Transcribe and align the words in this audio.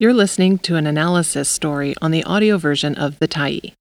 You're 0.00 0.14
listening 0.14 0.58
to 0.58 0.76
an 0.76 0.86
analysis 0.86 1.48
story 1.48 1.92
on 2.00 2.12
the 2.12 2.22
audio 2.22 2.56
version 2.56 2.94
of 2.94 3.18
The 3.18 3.26
Tyee. 3.26 3.72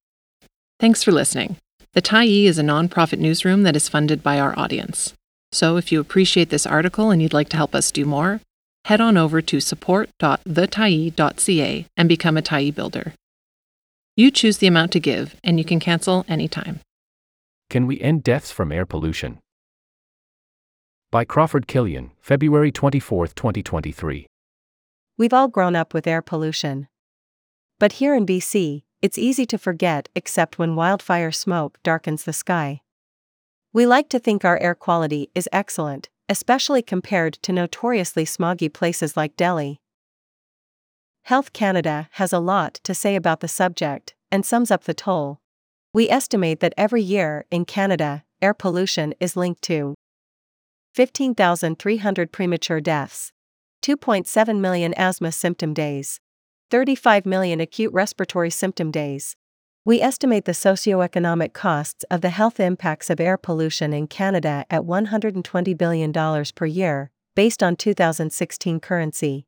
Thanks 0.79 1.03
for 1.03 1.11
listening. 1.11 1.57
The 1.93 2.01
Tyee 2.01 2.45
is 2.45 2.57
a 2.57 2.63
nonprofit 2.63 3.19
newsroom 3.19 3.61
that 3.61 3.75
is 3.75 3.87
funded 3.87 4.23
by 4.23 4.39
our 4.39 4.57
audience. 4.57 5.13
So 5.51 5.77
if 5.77 5.91
you 5.91 5.99
appreciate 5.99 6.49
this 6.49 6.65
article 6.65 7.11
and 7.11 7.21
you'd 7.21 7.33
like 7.33 7.49
to 7.49 7.57
help 7.57 7.75
us 7.75 7.91
do 7.91 8.03
more, 8.03 8.41
head 8.85 8.99
on 8.99 9.15
over 9.15 9.43
to 9.43 9.59
support.thetyee.ca 9.59 11.85
and 11.95 12.09
become 12.09 12.35
a 12.35 12.41
Tyee 12.41 12.73
builder. 12.73 13.13
You 14.15 14.31
choose 14.31 14.57
the 14.57 14.65
amount 14.65 14.93
to 14.93 14.99
give, 14.99 15.35
and 15.43 15.59
you 15.59 15.65
can 15.65 15.79
cancel 15.79 16.25
anytime. 16.27 16.79
Can 17.69 17.85
we 17.85 18.01
end 18.01 18.23
deaths 18.23 18.49
from 18.49 18.71
air 18.71 18.87
pollution? 18.87 19.37
By 21.11 21.25
Crawford 21.25 21.67
Kilian, 21.67 22.09
February 22.19 22.71
24, 22.71 23.27
2023. 23.27 24.25
We've 25.17 25.33
all 25.33 25.47
grown 25.47 25.75
up 25.75 25.95
with 25.95 26.05
air 26.05 26.21
pollution. 26.21 26.87
But 27.79 27.93
here 27.93 28.13
in 28.13 28.25
BC, 28.25 28.83
it's 29.01 29.17
easy 29.17 29.45
to 29.47 29.57
forget 29.57 30.09
except 30.15 30.59
when 30.59 30.75
wildfire 30.75 31.31
smoke 31.31 31.79
darkens 31.83 32.23
the 32.23 32.33
sky. 32.33 32.81
We 33.73 33.85
like 33.85 34.09
to 34.09 34.19
think 34.19 34.45
our 34.45 34.59
air 34.59 34.75
quality 34.75 35.29
is 35.33 35.49
excellent, 35.51 36.09
especially 36.29 36.81
compared 36.81 37.33
to 37.33 37.51
notoriously 37.51 38.25
smoggy 38.25 38.71
places 38.71 39.17
like 39.17 39.35
Delhi. 39.35 39.79
Health 41.23 41.51
Canada 41.51 42.09
has 42.13 42.31
a 42.31 42.39
lot 42.39 42.75
to 42.83 42.93
say 42.93 43.15
about 43.15 43.39
the 43.39 43.47
subject 43.47 44.15
and 44.31 44.45
sums 44.45 44.71
up 44.71 44.83
the 44.83 44.93
toll. 44.93 45.41
We 45.93 46.09
estimate 46.09 46.59
that 46.59 46.73
every 46.77 47.01
year 47.01 47.45
in 47.49 47.65
Canada, 47.65 48.23
air 48.41 48.53
pollution 48.53 49.13
is 49.19 49.35
linked 49.35 49.61
to 49.63 49.95
15,300 50.93 52.31
premature 52.31 52.81
deaths, 52.81 53.31
2.7 53.87 54.59
million 54.59 54.93
asthma 54.95 55.31
symptom 55.31 55.73
days, 55.73 56.19
35 56.71 57.25
million 57.25 57.61
acute 57.61 57.93
respiratory 57.93 58.49
symptom 58.49 58.91
days. 58.91 59.37
We 59.85 60.01
estimate 60.01 60.43
the 60.43 60.51
socioeconomic 60.51 61.53
costs 61.53 62.03
of 62.11 62.19
the 62.19 62.31
health 62.31 62.59
impacts 62.59 63.09
of 63.09 63.21
air 63.21 63.37
pollution 63.37 63.93
in 63.93 64.07
Canada 64.07 64.65
at 64.69 64.81
$120 64.81 65.77
billion 65.77 66.11
per 66.53 66.65
year, 66.65 67.11
based 67.33 67.63
on 67.63 67.77
2016 67.77 68.81
currency. 68.81 69.45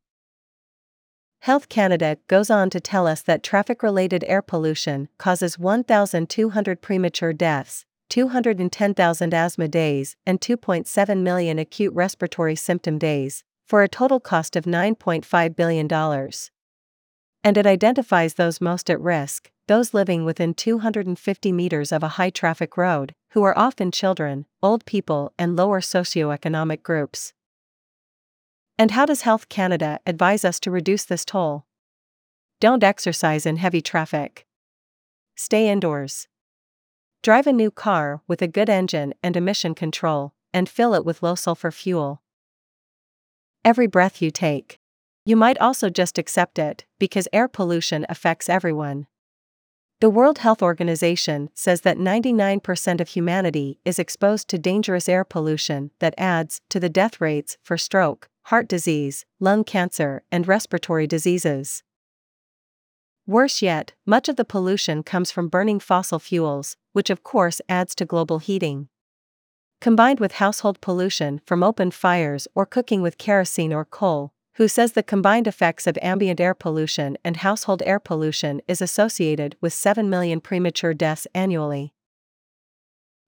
Health 1.39 1.67
Canada 1.67 2.17
goes 2.28 2.50
on 2.50 2.69
to 2.69 2.80
tell 2.80 3.08
us 3.08 3.22
that 3.22 3.44
traffic 3.44 3.83
related 3.83 4.23
air 4.25 4.41
pollution 4.41 5.09
causes 5.17 5.59
1,200 5.59 6.81
premature 6.81 7.33
deaths, 7.33 7.83
210,000 8.08 9.33
asthma 9.33 9.67
days, 9.67 10.16
and 10.25 10.39
2.7 10.39 11.22
million 11.23 11.59
acute 11.59 11.94
respiratory 11.94 12.56
symptom 12.56 12.97
days, 12.97 13.44
for 13.70 13.84
a 13.84 13.88
total 13.88 14.20
cost 14.20 14.56
of 14.56 14.66
$9.5 14.66 15.56
billion. 15.56 15.88
And 17.44 17.56
it 17.56 17.67
identifies 17.67 18.34
those 18.34 18.59
most 18.59 18.89
at 18.89 19.00
risk, 19.00 19.52
those 19.67 19.94
living 19.94 20.25
within 20.25 20.56
250 20.56 21.52
meters 21.52 21.92
of 21.92 22.02
a 22.02 22.16
high 22.17 22.31
traffic 22.31 22.78
road, 22.78 23.14
who 23.34 23.44
are 23.44 23.56
often 23.56 23.92
children, 23.92 24.47
old 24.64 24.86
people, 24.86 25.31
and 25.38 25.56
lower 25.56 25.81
socioeconomic 25.81 26.81
groups. 26.81 27.34
And 28.80 28.90
how 28.92 29.06
does 29.06 29.22
Health 29.22 29.50
Canada 29.50 30.00
advise 30.08 30.44
us 30.44 30.59
to 30.62 30.72
reduce 30.72 31.06
this 31.06 31.23
toll? 31.23 31.66
Don't 32.59 32.84
exercise 32.84 33.45
in 33.45 33.58
heavy 33.58 33.81
traffic. 33.81 34.47
Stay 35.36 35.70
indoors. 35.70 36.28
Drive 37.22 37.45
a 37.45 37.53
new 37.53 37.70
car 37.70 38.22
with 38.28 38.42
a 38.42 38.47
good 38.47 38.70
engine 38.70 39.14
and 39.22 39.38
emission 39.38 39.75
control, 39.75 40.34
and 40.52 40.67
fill 40.67 40.95
it 40.95 41.06
with 41.06 41.22
low 41.22 41.36
sulfur 41.36 41.70
fuel 41.70 42.23
every 43.63 43.88
breath 43.88 44.21
you 44.21 44.31
take. 44.31 44.79
You 45.25 45.35
might 45.35 45.57
also 45.59 45.89
just 45.89 46.17
accept 46.17 46.57
it, 46.57 46.85
because 46.97 47.27
air 47.31 47.47
pollution 47.47 48.05
affects 48.09 48.49
everyone. 48.49 49.07
The 50.01 50.09
World 50.09 50.38
Health 50.38 50.61
Organization 50.61 51.49
says 51.53 51.81
that 51.81 51.97
99% 51.97 53.01
of 53.01 53.09
humanity 53.09 53.79
is 53.84 54.00
exposed 54.00 54.47
to 54.47 54.57
dangerous 54.57 55.09
air 55.09 55.25
pollution 55.25 55.91
that 56.00 56.16
adds 56.17 56.61
to 56.69 56.79
the 56.79 56.89
death 56.89 57.19
rates 57.19 57.57
for 57.63 57.78
stroke, 57.78 58.29
heart 58.44 58.67
disease, 58.67 59.25
lung 59.39 59.63
cancer, 59.63 60.23
and 60.31 60.47
respiratory 60.47 61.05
diseases. 61.05 61.84
Worse 63.28 63.61
yet, 63.61 63.91
much 64.05 64.29
of 64.29 64.38
the 64.38 64.45
pollution 64.45 65.03
comes 65.03 65.31
from 65.31 65.50
burning 65.50 65.79
fossil 65.79 66.17
fuels, 66.17 66.78
which 66.94 67.09
of 67.09 67.23
course 67.23 67.59
adds 67.67 67.94
to 67.95 68.05
global 68.05 68.39
heating 68.39 68.88
combined 69.81 70.19
with 70.19 70.34
household 70.34 70.81
pollution 70.81 71.40
from 71.45 71.63
open 71.63 71.91
fires 71.91 72.47
or 72.53 72.66
cooking 72.66 73.01
with 73.01 73.17
kerosene 73.17 73.73
or 73.73 73.85
coal, 73.85 74.34
who 74.56 74.67
says 74.67 74.91
the 74.91 75.03
combined 75.03 75.47
effects 75.47 75.88
of 75.88 75.97
ambient 76.01 76.40
air 76.41 76.53
pollution 76.53 77.17
and 77.23 77.38
household 77.38 77.81
air 77.85 78.00
pollution 78.00 78.62
is 78.67 78.81
associated 78.81 79.56
with 79.62 79.72
7 79.72 80.09
million 80.09 80.41
premature 80.41 80.94
deaths 80.94 81.28
annually. 81.34 81.94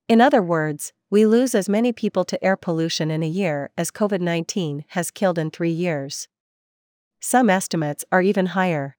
In 0.09 0.19
other 0.19 0.41
words, 0.41 0.91
we 1.09 1.25
lose 1.25 1.55
as 1.55 1.69
many 1.69 1.93
people 1.93 2.25
to 2.25 2.43
air 2.43 2.57
pollution 2.57 3.09
in 3.09 3.23
a 3.23 3.27
year 3.27 3.69
as 3.77 3.91
COVID 3.91 4.19
19 4.19 4.83
has 4.89 5.09
killed 5.09 5.37
in 5.37 5.51
three 5.51 5.71
years. 5.71 6.27
Some 7.21 7.49
estimates 7.49 8.03
are 8.11 8.21
even 8.21 8.47
higher. 8.47 8.97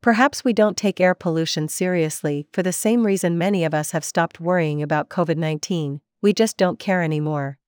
Perhaps 0.00 0.44
we 0.44 0.52
don't 0.52 0.76
take 0.76 1.00
air 1.00 1.14
pollution 1.14 1.66
seriously 1.66 2.46
for 2.52 2.62
the 2.62 2.72
same 2.72 3.04
reason 3.04 3.38
many 3.38 3.64
of 3.64 3.74
us 3.74 3.90
have 3.90 4.04
stopped 4.04 4.38
worrying 4.38 4.80
about 4.80 5.08
COVID 5.08 5.38
19 5.38 6.02
we 6.24 6.32
just 6.32 6.56
don't 6.56 6.78
care 6.78 7.02
anymore. 7.02 7.58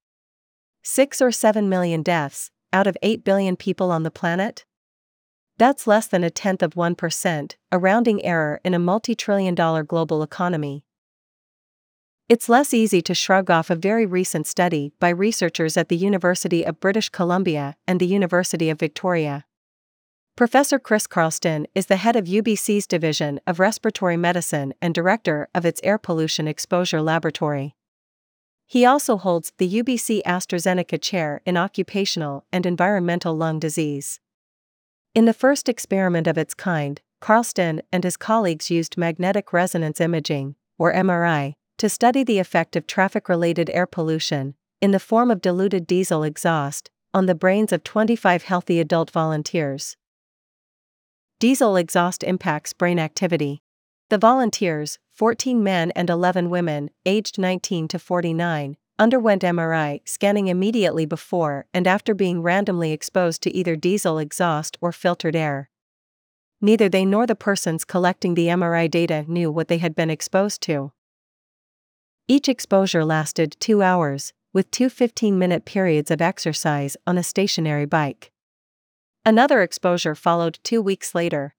6 0.82 1.20
or 1.20 1.30
7 1.30 1.68
million 1.68 2.02
deaths, 2.02 2.50
out 2.72 2.86
of 2.86 2.96
8 3.02 3.22
billion 3.22 3.54
people 3.54 3.92
on 3.92 4.02
the 4.02 4.10
planet? 4.10 4.64
That's 5.58 5.86
less 5.86 6.06
than 6.06 6.24
a 6.24 6.30
tenth 6.30 6.62
of 6.62 6.72
1%, 6.72 7.56
a 7.70 7.78
rounding 7.78 8.24
error 8.24 8.62
in 8.64 8.72
a 8.72 8.78
multi 8.78 9.14
trillion 9.14 9.54
dollar 9.54 9.82
global 9.82 10.22
economy. 10.22 10.84
It's 12.30 12.48
less 12.48 12.72
easy 12.72 13.02
to 13.02 13.14
shrug 13.14 13.50
off 13.50 13.68
a 13.68 13.74
very 13.76 14.06
recent 14.06 14.46
study 14.46 14.90
by 14.98 15.10
researchers 15.10 15.76
at 15.76 15.90
the 15.90 15.96
University 15.98 16.64
of 16.64 16.80
British 16.80 17.10
Columbia 17.10 17.76
and 17.86 18.00
the 18.00 18.06
University 18.06 18.70
of 18.70 18.80
Victoria. 18.80 19.44
Professor 20.34 20.78
Chris 20.78 21.06
Carlsten 21.06 21.66
is 21.74 21.86
the 21.86 21.96
head 21.96 22.16
of 22.16 22.24
UBC's 22.24 22.86
Division 22.86 23.38
of 23.46 23.60
Respiratory 23.60 24.16
Medicine 24.16 24.72
and 24.80 24.94
director 24.94 25.46
of 25.54 25.66
its 25.66 25.82
Air 25.84 25.98
Pollution 25.98 26.48
Exposure 26.48 27.02
Laboratory. 27.02 27.76
He 28.66 28.84
also 28.84 29.16
holds 29.16 29.52
the 29.58 29.82
UBC 29.82 30.22
AstraZeneca 30.24 31.00
Chair 31.00 31.40
in 31.46 31.56
Occupational 31.56 32.44
and 32.52 32.66
Environmental 32.66 33.36
Lung 33.36 33.60
Disease. 33.60 34.18
In 35.14 35.24
the 35.24 35.32
first 35.32 35.68
experiment 35.68 36.26
of 36.26 36.36
its 36.36 36.52
kind, 36.52 37.00
Carlsten 37.20 37.80
and 37.92 38.04
his 38.04 38.16
colleagues 38.16 38.70
used 38.70 38.98
magnetic 38.98 39.52
resonance 39.52 40.00
imaging, 40.00 40.56
or 40.78 40.92
MRI, 40.92 41.54
to 41.78 41.88
study 41.88 42.24
the 42.24 42.38
effect 42.38 42.76
of 42.76 42.86
traffic 42.86 43.28
related 43.28 43.70
air 43.70 43.86
pollution, 43.86 44.54
in 44.80 44.90
the 44.90 45.00
form 45.00 45.30
of 45.30 45.40
diluted 45.40 45.86
diesel 45.86 46.22
exhaust, 46.22 46.90
on 47.14 47.26
the 47.26 47.34
brains 47.34 47.72
of 47.72 47.84
25 47.84 48.42
healthy 48.42 48.80
adult 48.80 49.10
volunteers. 49.10 49.96
Diesel 51.38 51.76
exhaust 51.76 52.22
impacts 52.22 52.72
brain 52.72 52.98
activity. 52.98 53.62
The 54.08 54.18
volunteers, 54.18 55.00
14 55.14 55.60
men 55.64 55.90
and 55.96 56.08
11 56.08 56.48
women, 56.48 56.90
aged 57.04 57.40
19 57.40 57.88
to 57.88 57.98
49, 57.98 58.76
underwent 59.00 59.42
MRI 59.42 60.00
scanning 60.04 60.46
immediately 60.46 61.06
before 61.06 61.66
and 61.74 61.88
after 61.88 62.14
being 62.14 62.40
randomly 62.40 62.92
exposed 62.92 63.42
to 63.42 63.52
either 63.52 63.74
diesel 63.74 64.18
exhaust 64.18 64.78
or 64.80 64.92
filtered 64.92 65.34
air. 65.34 65.70
Neither 66.60 66.88
they 66.88 67.04
nor 67.04 67.26
the 67.26 67.34
persons 67.34 67.84
collecting 67.84 68.34
the 68.34 68.46
MRI 68.46 68.88
data 68.88 69.24
knew 69.26 69.50
what 69.50 69.66
they 69.66 69.78
had 69.78 69.96
been 69.96 70.08
exposed 70.08 70.62
to. 70.62 70.92
Each 72.28 72.48
exposure 72.48 73.04
lasted 73.04 73.56
two 73.58 73.82
hours, 73.82 74.32
with 74.52 74.70
two 74.70 74.88
15 74.88 75.36
minute 75.36 75.64
periods 75.64 76.12
of 76.12 76.22
exercise 76.22 76.96
on 77.08 77.18
a 77.18 77.24
stationary 77.24 77.86
bike. 77.86 78.30
Another 79.24 79.62
exposure 79.62 80.14
followed 80.14 80.60
two 80.62 80.80
weeks 80.80 81.12
later. 81.12 81.55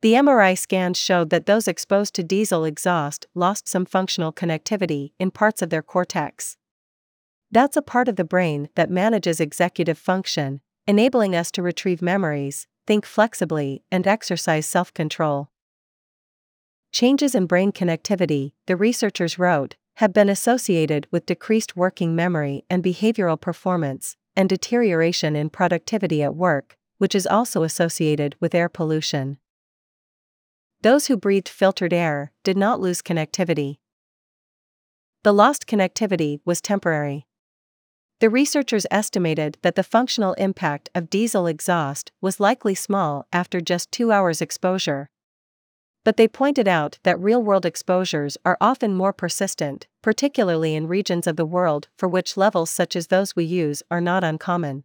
The 0.00 0.12
MRI 0.12 0.56
scans 0.56 0.96
showed 0.96 1.30
that 1.30 1.46
those 1.46 1.66
exposed 1.66 2.14
to 2.14 2.22
diesel 2.22 2.64
exhaust 2.64 3.26
lost 3.34 3.66
some 3.66 3.84
functional 3.84 4.32
connectivity 4.32 5.10
in 5.18 5.32
parts 5.32 5.60
of 5.60 5.70
their 5.70 5.82
cortex. 5.82 6.56
That's 7.50 7.76
a 7.76 7.82
part 7.82 8.06
of 8.06 8.14
the 8.14 8.24
brain 8.24 8.68
that 8.76 8.90
manages 8.90 9.40
executive 9.40 9.98
function, 9.98 10.60
enabling 10.86 11.34
us 11.34 11.50
to 11.52 11.62
retrieve 11.62 12.00
memories, 12.00 12.68
think 12.86 13.04
flexibly, 13.04 13.82
and 13.90 14.06
exercise 14.06 14.66
self 14.66 14.94
control. 14.94 15.50
Changes 16.92 17.34
in 17.34 17.46
brain 17.46 17.72
connectivity, 17.72 18.52
the 18.66 18.76
researchers 18.76 19.36
wrote, 19.36 19.74
have 19.96 20.12
been 20.12 20.28
associated 20.28 21.08
with 21.10 21.26
decreased 21.26 21.76
working 21.76 22.14
memory 22.14 22.64
and 22.70 22.84
behavioral 22.84 23.40
performance, 23.40 24.16
and 24.36 24.48
deterioration 24.48 25.34
in 25.34 25.50
productivity 25.50 26.22
at 26.22 26.36
work, 26.36 26.76
which 26.98 27.16
is 27.16 27.26
also 27.26 27.64
associated 27.64 28.36
with 28.38 28.54
air 28.54 28.68
pollution. 28.68 29.38
Those 30.82 31.08
who 31.08 31.16
breathed 31.16 31.48
filtered 31.48 31.92
air 31.92 32.30
did 32.44 32.56
not 32.56 32.80
lose 32.80 33.02
connectivity. 33.02 33.78
The 35.24 35.32
lost 35.32 35.66
connectivity 35.66 36.38
was 36.44 36.60
temporary. 36.60 37.26
The 38.20 38.30
researchers 38.30 38.86
estimated 38.90 39.58
that 39.62 39.74
the 39.74 39.82
functional 39.82 40.34
impact 40.34 40.88
of 40.94 41.10
diesel 41.10 41.48
exhaust 41.48 42.12
was 42.20 42.38
likely 42.38 42.76
small 42.76 43.26
after 43.32 43.60
just 43.60 43.90
two 43.90 44.12
hours 44.12 44.40
exposure. 44.40 45.10
But 46.04 46.16
they 46.16 46.28
pointed 46.28 46.68
out 46.68 46.98
that 47.02 47.20
real 47.20 47.42
world 47.42 47.66
exposures 47.66 48.38
are 48.44 48.56
often 48.60 48.94
more 48.94 49.12
persistent, 49.12 49.88
particularly 50.00 50.76
in 50.76 50.86
regions 50.86 51.26
of 51.26 51.36
the 51.36 51.44
world 51.44 51.88
for 51.96 52.08
which 52.08 52.36
levels 52.36 52.70
such 52.70 52.94
as 52.94 53.08
those 53.08 53.34
we 53.34 53.44
use 53.44 53.82
are 53.90 54.00
not 54.00 54.22
uncommon. 54.22 54.84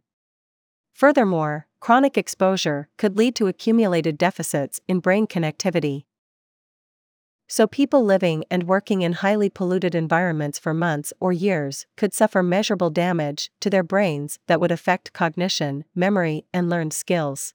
Furthermore, 0.92 1.66
chronic 1.84 2.16
exposure 2.16 2.88
could 2.96 3.18
lead 3.18 3.34
to 3.34 3.46
accumulated 3.46 4.16
deficits 4.16 4.80
in 4.88 5.00
brain 5.00 5.26
connectivity. 5.26 6.06
So, 7.46 7.66
people 7.66 8.02
living 8.02 8.42
and 8.50 8.62
working 8.62 9.02
in 9.02 9.12
highly 9.12 9.50
polluted 9.50 9.94
environments 9.94 10.58
for 10.58 10.72
months 10.72 11.12
or 11.20 11.30
years 11.30 11.84
could 11.98 12.14
suffer 12.14 12.42
measurable 12.42 12.88
damage 12.88 13.50
to 13.60 13.68
their 13.68 13.82
brains 13.82 14.38
that 14.46 14.62
would 14.62 14.72
affect 14.72 15.12
cognition, 15.12 15.84
memory, 15.94 16.46
and 16.54 16.70
learned 16.70 16.94
skills. 16.94 17.52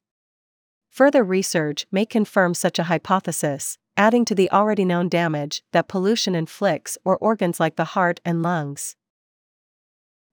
Further 0.91 1.23
research 1.23 1.87
may 1.91 2.05
confirm 2.05 2.53
such 2.53 2.77
a 2.77 2.83
hypothesis, 2.83 3.79
adding 3.97 4.25
to 4.25 4.35
the 4.35 4.51
already 4.51 4.85
known 4.85 5.09
damage 5.09 5.63
that 5.71 5.87
pollution 5.87 6.35
inflicts 6.35 6.99
or 7.03 7.17
organs 7.17 7.59
like 7.59 7.77
the 7.77 7.93
heart 7.95 8.19
and 8.23 8.43
lungs. 8.43 8.95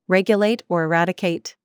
Regulate 0.06 0.62
or 0.68 0.84
eradicate. 0.84 1.56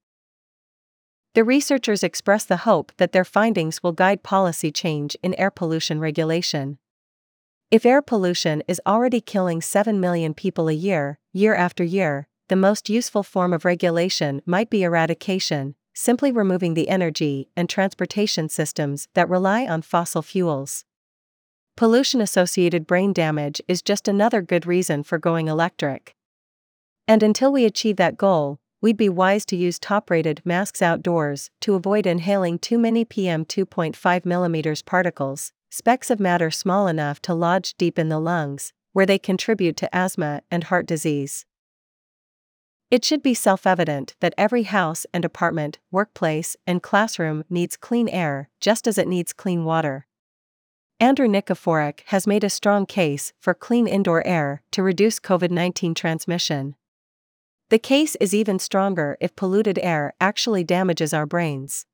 The 1.33 1.45
researchers 1.45 2.03
express 2.03 2.43
the 2.43 2.57
hope 2.57 2.91
that 2.97 3.13
their 3.13 3.23
findings 3.23 3.81
will 3.81 3.93
guide 3.93 4.21
policy 4.21 4.69
change 4.69 5.15
in 5.23 5.33
air 5.35 5.49
pollution 5.49 6.01
regulation. 6.01 6.77
If 7.69 7.85
air 7.85 8.01
pollution 8.01 8.63
is 8.67 8.81
already 8.85 9.21
killing 9.21 9.61
7 9.61 9.97
million 9.97 10.33
people 10.33 10.67
a 10.67 10.73
year, 10.73 11.19
year 11.31 11.55
after 11.55 11.85
year, 11.85 12.27
the 12.49 12.57
most 12.57 12.89
useful 12.89 13.23
form 13.23 13.53
of 13.53 13.63
regulation 13.63 14.41
might 14.45 14.69
be 14.69 14.83
eradication, 14.83 15.75
simply 15.93 16.33
removing 16.33 16.73
the 16.73 16.89
energy 16.89 17.47
and 17.55 17.69
transportation 17.69 18.49
systems 18.49 19.07
that 19.13 19.29
rely 19.29 19.65
on 19.65 19.83
fossil 19.83 20.21
fuels. 20.21 20.83
Pollution 21.77 22.19
associated 22.19 22.85
brain 22.85 23.13
damage 23.13 23.61
is 23.69 23.81
just 23.81 24.09
another 24.09 24.41
good 24.41 24.65
reason 24.65 25.01
for 25.01 25.17
going 25.17 25.47
electric. 25.47 26.13
And 27.07 27.23
until 27.23 27.53
we 27.53 27.63
achieve 27.63 27.95
that 27.95 28.17
goal, 28.17 28.59
we'd 28.81 28.97
be 28.97 29.07
wise 29.07 29.45
to 29.45 29.55
use 29.55 29.79
top 29.79 30.09
rated 30.09 30.41
masks 30.43 30.81
outdoors 30.81 31.51
to 31.61 31.75
avoid 31.75 32.05
inhaling 32.05 32.57
too 32.57 32.77
many 32.77 33.05
PM 33.05 33.45
2.5 33.45 33.95
mm 33.95 34.85
particles, 34.85 35.53
specks 35.69 36.09
of 36.09 36.19
matter 36.19 36.51
small 36.51 36.87
enough 36.87 37.21
to 37.21 37.33
lodge 37.33 37.75
deep 37.77 37.97
in 37.97 38.09
the 38.09 38.19
lungs, 38.19 38.73
where 38.91 39.05
they 39.05 39.19
contribute 39.19 39.77
to 39.77 39.95
asthma 39.95 40.41
and 40.49 40.65
heart 40.65 40.85
disease. 40.85 41.45
It 42.89 43.05
should 43.05 43.23
be 43.23 43.33
self 43.33 43.65
evident 43.65 44.15
that 44.19 44.33
every 44.37 44.63
house 44.63 45.05
and 45.13 45.23
apartment, 45.23 45.79
workplace, 45.91 46.57
and 46.67 46.83
classroom 46.83 47.45
needs 47.49 47.77
clean 47.77 48.09
air, 48.09 48.49
just 48.59 48.85
as 48.85 48.97
it 48.97 49.07
needs 49.07 49.31
clean 49.31 49.63
water. 49.63 50.07
Andrew 50.99 51.27
Nikiforuk 51.27 52.01
has 52.07 52.27
made 52.27 52.43
a 52.43 52.49
strong 52.49 52.85
case 52.85 53.31
for 53.39 53.53
clean 53.53 53.87
indoor 53.87 54.27
air 54.27 54.61
to 54.71 54.83
reduce 54.83 55.19
COVID 55.19 55.51
19 55.51 55.95
transmission. 55.95 56.75
The 57.71 57.79
case 57.79 58.17
is 58.19 58.33
even 58.33 58.59
stronger 58.59 59.15
if 59.21 59.33
polluted 59.37 59.79
air 59.81 60.13
actually 60.19 60.65
damages 60.65 61.13
our 61.13 61.25
brains. 61.25 61.85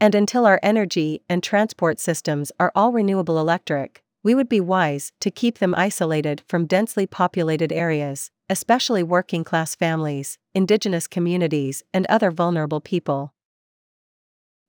And 0.00 0.14
until 0.14 0.46
our 0.46 0.58
energy 0.62 1.20
and 1.28 1.42
transport 1.42 2.00
systems 2.00 2.50
are 2.58 2.72
all 2.74 2.90
renewable 2.90 3.38
electric, 3.38 4.02
we 4.22 4.34
would 4.34 4.48
be 4.48 4.58
wise 4.58 5.12
to 5.20 5.30
keep 5.30 5.58
them 5.58 5.74
isolated 5.76 6.42
from 6.48 6.64
densely 6.64 7.06
populated 7.06 7.70
areas, 7.70 8.30
especially 8.48 9.02
working 9.02 9.44
class 9.44 9.74
families, 9.74 10.38
indigenous 10.54 11.06
communities, 11.06 11.82
and 11.92 12.06
other 12.06 12.30
vulnerable 12.30 12.80
people. 12.80 13.34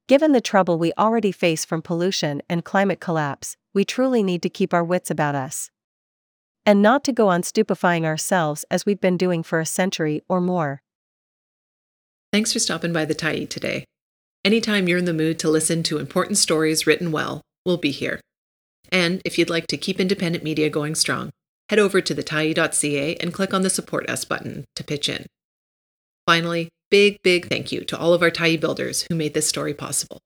Given 0.09 0.33
the 0.33 0.41
trouble 0.41 0.79
we 0.79 0.91
already 0.97 1.31
face 1.31 1.63
from 1.63 1.81
pollution 1.81 2.41
and 2.49 2.65
climate 2.65 2.99
collapse, 2.99 3.55
we 3.73 3.85
truly 3.85 4.21
need 4.21 4.41
to 4.41 4.49
keep 4.49 4.73
our 4.73 4.83
wits 4.83 5.09
about 5.09 5.35
us. 5.35 5.71
And 6.65 6.81
not 6.81 7.03
to 7.05 7.11
go 7.11 7.27
on 7.27 7.43
stupefying 7.43 8.05
ourselves 8.05 8.65
as 8.69 8.85
we've 8.85 9.01
been 9.01 9.17
doing 9.17 9.43
for 9.43 9.59
a 9.59 9.65
century 9.65 10.21
or 10.29 10.39
more. 10.39 10.81
Thanks 12.31 12.53
for 12.53 12.59
stopping 12.59 12.93
by 12.93 13.05
the 13.05 13.15
Tyee 13.15 13.49
today. 13.49 13.85
Anytime 14.45 14.87
you're 14.87 14.97
in 14.97 15.05
the 15.05 15.13
mood 15.13 15.37
to 15.39 15.49
listen 15.49 15.83
to 15.83 15.97
important 15.97 16.37
stories 16.37 16.87
written 16.87 17.11
well, 17.11 17.41
we'll 17.65 17.77
be 17.77 17.91
here. 17.91 18.21
And 18.91 19.21
if 19.23 19.37
you'd 19.37 19.49
like 19.49 19.67
to 19.67 19.77
keep 19.77 19.99
independent 19.99 20.43
media 20.43 20.69
going 20.69 20.95
strong, 20.95 21.31
head 21.69 21.79
over 21.79 22.01
to 22.01 22.15
thetyee.ca 22.15 23.15
and 23.15 23.33
click 23.33 23.53
on 23.53 23.61
the 23.61 23.69
Support 23.69 24.09
Us 24.09 24.25
button 24.25 24.65
to 24.75 24.83
pitch 24.83 25.09
in. 25.09 25.25
Finally, 26.25 26.69
big, 26.89 27.17
big 27.23 27.47
thank 27.47 27.71
you 27.71 27.83
to 27.85 27.97
all 27.97 28.13
of 28.13 28.21
our 28.21 28.31
Tyee 28.31 28.59
builders 28.59 29.05
who 29.09 29.15
made 29.15 29.33
this 29.33 29.47
story 29.47 29.73
possible. 29.73 30.19